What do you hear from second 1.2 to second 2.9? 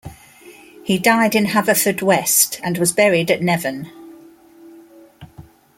in Haverfordwest and